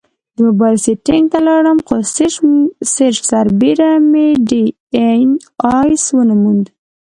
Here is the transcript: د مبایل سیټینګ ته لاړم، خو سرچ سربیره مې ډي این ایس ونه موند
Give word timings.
د 0.35 0.37
مبایل 0.47 0.77
سیټینګ 0.85 1.25
ته 1.33 1.39
لاړم، 1.47 1.77
خو 1.87 1.95
سرچ 2.95 3.17
سربیره 3.31 3.89
مې 4.09 4.27
ډي 4.47 4.65
این 5.05 5.29
ایس 5.71 6.03
ونه 6.15 6.35
موند 6.41 6.65